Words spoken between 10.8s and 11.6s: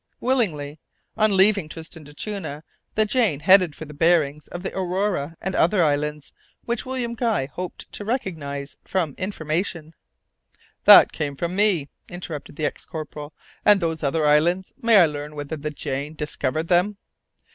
"That came from